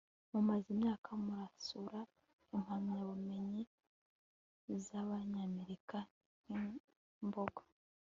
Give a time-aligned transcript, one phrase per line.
[0.31, 1.99] mumaze imyaka musarura
[2.55, 3.63] impamyabumenyi
[4.85, 5.97] zabanyamerika
[6.45, 7.61] nkimboga